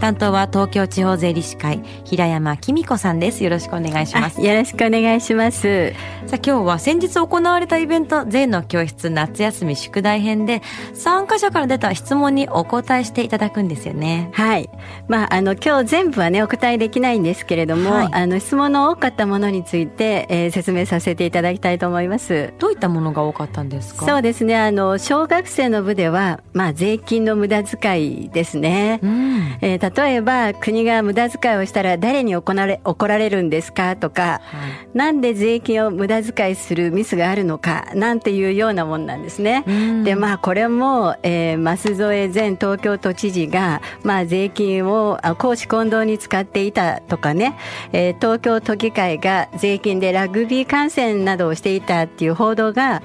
[0.00, 3.42] 担当は東京地方税理士会平山紀美子さんです。
[3.42, 4.40] よろしくお願いします。
[4.40, 5.92] よろしくお願いします。
[6.26, 10.62] さあ今日は先日行われたイベント税の教室夏休み宿題編で
[10.94, 14.30] 参加者から出た質問にお答えしていただくんですよね。
[14.34, 14.70] はい。
[15.08, 22.54] まああの今日全部はねお答えできないんですけれども、はい、あの質問の多かったものについて、えー、説明させていただきたいと思います。
[22.60, 24.06] どういったものが多かったんですか？
[24.06, 24.56] そうですね。
[24.56, 29.58] あの小学生の部ではまあ税金の無駄遣いですね、うん。
[29.60, 33.96] えー、例えば国が無駄遣いをしたら誰に怒られ怒られるんですか？
[33.96, 37.86] とか、はい、なんで税金を無駄遣いするミスがあるのか？
[37.94, 39.64] なんていうようなもんなんですね。
[40.04, 47.56] でまあこれも、えー、舛添前東京都知事が、まあ、税金を公私混同に使っていたとかね、
[47.92, 53.02] えー、東京都議会が税金でラグビー観戦などをしていたっていう報道が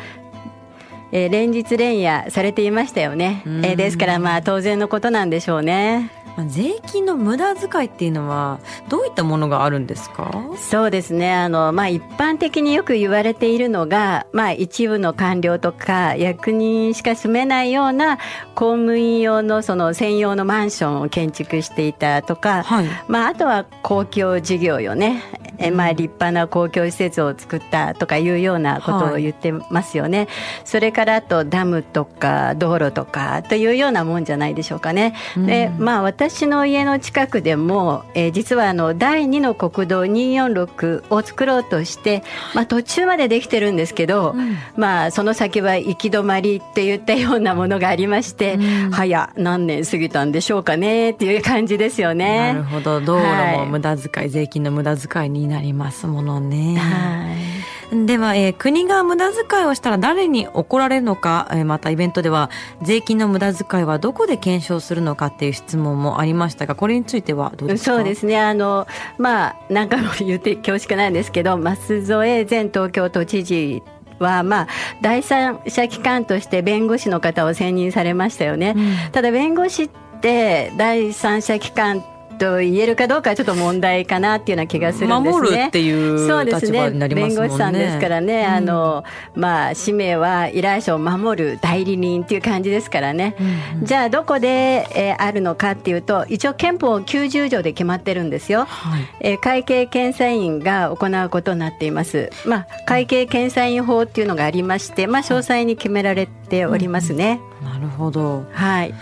[1.15, 6.09] えー、連日連夜されていましたよね、えー、ですからまあ当然のことなんでしょうね。
[6.47, 10.31] 税金の無駄遣いっていうのはどういったものがあるんですか？
[10.57, 11.33] そうですね。
[11.33, 18.17] あの、まあ、一般的によく言われているのが、まあ、一部の官僚とか役人しか住めないような
[18.55, 25.21] 公務員用のその専用のマンションを建築していたとか、はい、まあ、あとは公共事業よね。
[25.59, 30.27] えまあ、立派な公共施設を作ったとかいうようなことを言ってますよね、はい、
[30.65, 35.13] それからあとダムとか道路とかというようなもんじゃないでしょうかね。
[35.37, 52.53] でまあ、私の家の近くでも、えー、実はあの第2の国道246を作ろうとして、まあ、途中までできてるんですけど、うん、まあ、その先は行き止まりっていったようなものがありまして、うん、早何年過ぎたんでしょうかねっていう感じですよね。
[52.53, 53.01] なるほど。
[53.01, 56.75] 道路も無駄遣い、はい、税金の無駄遣いになりますものね。
[56.77, 57.53] はい
[57.93, 62.49] では、えー、国が無駄遣いをしたら誰に怒られるのか、えー、またイベントでは
[62.81, 67.95] 税金の無駄遣いはどこで検証するのかっていう質問もありましたがこれについてはどうですか？
[67.97, 68.39] そうですね。
[68.39, 68.87] あの
[69.17, 73.83] まあ何回も言って恐縮なんですけど舛添前東京都知事
[74.19, 74.67] は、まあ、
[75.01, 78.73] 第三者機関として弁護士の方を選任されましたよね。
[78.75, 79.89] うん、ただ弁護士っ
[80.21, 82.03] て第三者機関
[82.33, 85.39] と言えるかどうかはちょっと問題かなっていうような気がするんですね。
[85.39, 87.47] 守るっていう立場になりますもんね。
[87.47, 89.03] 弁護士さんですからね、うん、あの、
[89.35, 93.35] まあ、使命は依頼者を守る代理人っていう感じですからね。
[93.79, 98.65] うん、じゃあ、どこで、えー、あるのかっていうと、一応憲法90条で決まってるんですよ。
[98.65, 102.29] はい、えー、会計検査院が行うことになっています。
[102.45, 107.39] まあ、会計検査院法っていうのがありまして、まあ、詳細に決められておりますね。
[107.61, 108.45] うん、なるほど。
[108.51, 108.93] はい。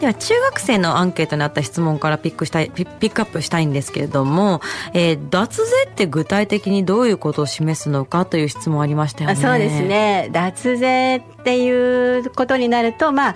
[0.00, 4.60] では中学生のアンケートにあった質問からピックしたいピックアップしたいんですけれども、
[4.94, 9.36] えー、脱税って具体的にどういうことを示すのかという質問ありましたよね。
[9.36, 10.28] そうですね。
[10.32, 13.34] 脱税っていうことになるとまあ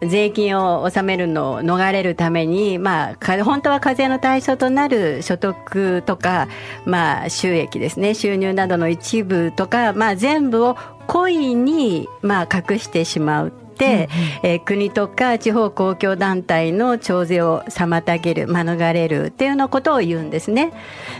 [0.00, 6.48] 税金を納めるのを逃れるために、まあ、本当は課税の対象となる所得とか、
[6.84, 8.14] まあ、収益ですね。
[8.14, 10.76] 収入などの一部とか、まあ、全部を
[11.08, 13.52] 故意に、まあ、隠してしまう、
[13.84, 20.72] えー、国とか地方公共団体の徴税を妨げる免れるっていうようなことを言うんですね。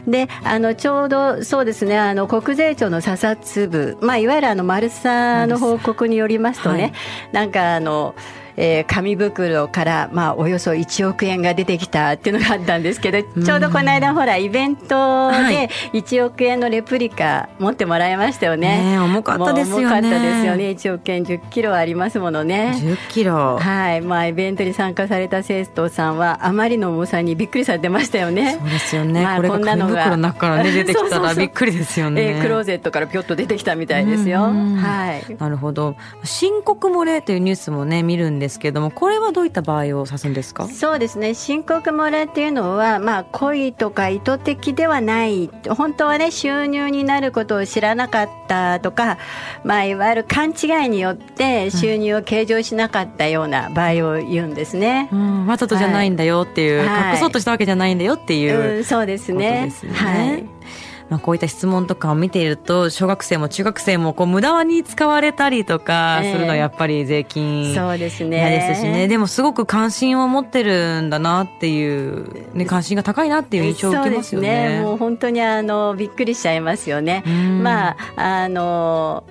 [0.07, 6.93] であのちょうどそうですねあの国税庁の査察部、まあ、いわゆるあのマルサの報告によりますとね、はい、
[7.33, 8.15] なんかあの
[8.61, 18.83] えー、紙袋から、まあ、およそ1億円が出てきたっていうのがあったんですけど、ちょうどこの間ほらイベントで1億円のレプリカ持ってもらいましたよね。
[18.83, 19.87] ね重かったですよね。
[19.87, 20.71] 重かったですよね。
[20.71, 22.75] 1億円10キロありますものね。
[22.83, 23.59] 10キロ。
[23.59, 24.01] はい。
[24.01, 28.59] まあイベントに参加された生徒さんはあまりの重さにびっくりされてましたよね。
[28.61, 29.23] そうですよね。
[29.23, 32.23] まあ、これが紙袋の中からね 出てきたらびっくりですよね。
[32.23, 34.41] えー、クローゼットからぴょっと出てきたみたいですよ。
[34.41, 35.37] はい。
[35.39, 35.95] なるほど。
[36.25, 40.69] 申告漏れというニュースもね見るんですけども、これはどういった場合を指すんですか？
[40.69, 41.35] そうですね。
[41.35, 49.19] 申告漏れっていうのは、まあ、故意とか意図的ではない本当はね収入になることを知らなかったとか、
[49.65, 59.71] まあ、いわゆる勘違いによって収入を計上しなかったような場合を言うんですね、うん、わざとじゃないんだよっていう、はい、隠そうとしたわけじゃないんだよっていう、うん、そうですね。
[59.71, 59.93] すね。
[59.93, 60.58] はい
[61.11, 74.79] まあ、こういった質問とかを見ていると小学生も中学生もこう無駄に使われたりとかするのはやっぱり税金嫌ですしね、えー、でもすごく関心を持ってるんだなっていう、ね、関心が高いなっていう印象を受けますよね。
[74.79, 74.81] ね。
[74.83, 77.23] もう本当にあのびっくりしちゃいますよね。
[77.63, 79.25] まああの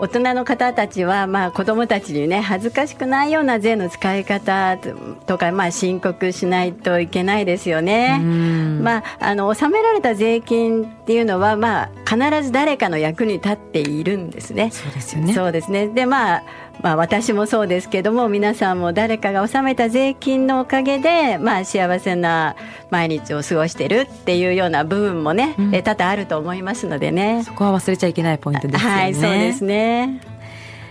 [0.00, 4.78] 大人の方たちは、まあ、子どもたちにね恥ずかしくないような税の使い方
[5.26, 8.18] とか、まあ、申告しないといけないですよね。
[8.18, 14.70] まあ、あの納められた税金っていうのは、まあ、必ず誰かの役に立っているんですね。
[14.70, 16.42] そうですよねそうですねでまあ
[16.80, 22.56] まあ、私もそうですけども皆さんも誰かが納めた税金のおかげで、まあ、幸せな
[22.90, 28.96] 毎日を過ごしてるっていうような部分もね、うん、多々あると思いますのでねそこは忘れちゃいけないポイントですよね。
[28.96, 30.20] はい、そうですね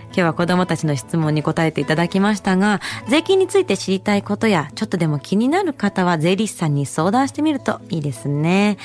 [0.08, 8.78] 今日は子どもたちの質問に答えていただきましたが税金について知りたいことやちょっとでも気になる方は税理士さんに相談してみるといいですね。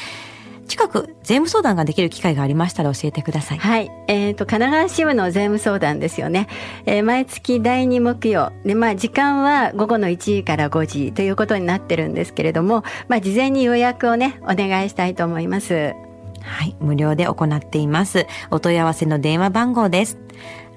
[0.74, 3.60] 近く税務相談ができる機会がありましたら教えてください。
[3.60, 3.92] はい。
[4.08, 6.48] えっ、ー、と、神奈川支部の税務相談ですよね。
[6.88, 8.52] えー、毎月第2木曜。
[8.66, 15.94] で、まあ、時間は午後の1時から5時ということになってるんですけれども、まあ、事前に予約をね、お願いしたいと思います。
[16.42, 16.76] はい。
[16.80, 18.26] 無料で行っています。
[18.50, 20.18] お問い合わせの電話番号です。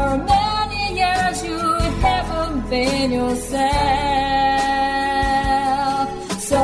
[0.00, 1.60] For many years you
[2.06, 3.60] haven't been yourself.
[6.50, 6.62] So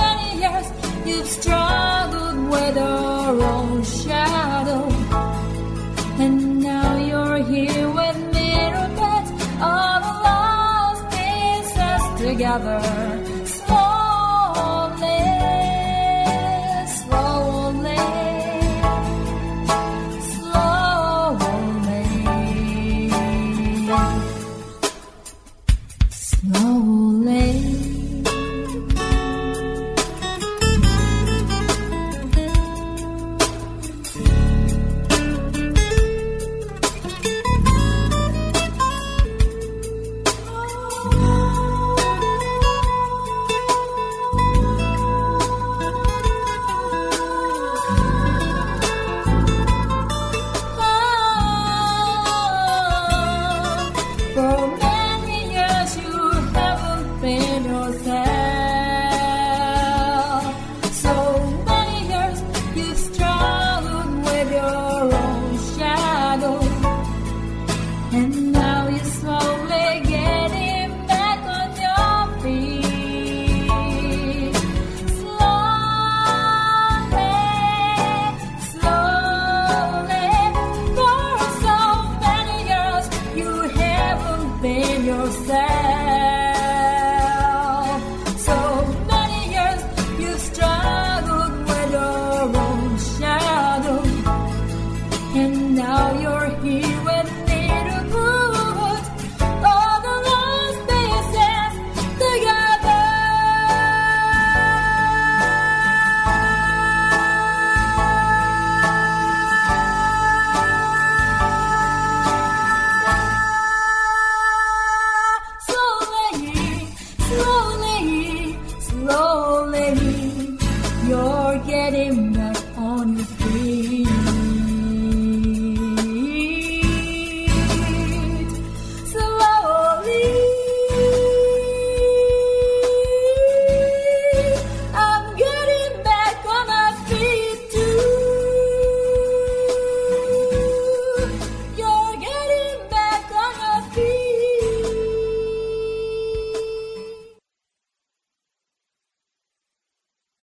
[0.00, 0.66] many years
[1.06, 4.82] you've struggled with your own shadow.
[6.22, 8.50] And now you're here with me
[9.68, 12.80] all the lost pieces together